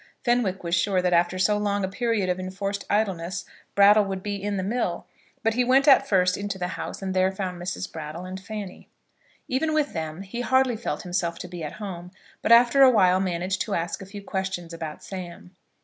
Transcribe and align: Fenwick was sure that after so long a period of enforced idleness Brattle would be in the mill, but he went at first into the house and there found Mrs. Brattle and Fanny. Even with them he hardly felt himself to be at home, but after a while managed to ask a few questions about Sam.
Fenwick 0.25 0.63
was 0.63 0.73
sure 0.73 0.99
that 0.99 1.13
after 1.13 1.37
so 1.37 1.59
long 1.59 1.85
a 1.85 1.87
period 1.87 2.27
of 2.27 2.39
enforced 2.39 2.85
idleness 2.89 3.45
Brattle 3.75 4.05
would 4.05 4.23
be 4.23 4.41
in 4.41 4.57
the 4.57 4.63
mill, 4.63 5.05
but 5.43 5.53
he 5.53 5.63
went 5.63 5.87
at 5.87 6.07
first 6.09 6.37
into 6.37 6.57
the 6.57 6.69
house 6.69 7.03
and 7.03 7.13
there 7.13 7.31
found 7.31 7.61
Mrs. 7.61 7.91
Brattle 7.93 8.25
and 8.25 8.39
Fanny. 8.39 8.89
Even 9.47 9.75
with 9.75 9.93
them 9.93 10.23
he 10.23 10.41
hardly 10.41 10.75
felt 10.75 11.03
himself 11.03 11.37
to 11.37 11.47
be 11.47 11.63
at 11.63 11.73
home, 11.73 12.09
but 12.41 12.51
after 12.51 12.81
a 12.81 12.89
while 12.89 13.19
managed 13.19 13.61
to 13.61 13.75
ask 13.75 14.01
a 14.01 14.07
few 14.07 14.23
questions 14.23 14.73
about 14.73 15.03
Sam. 15.03 15.51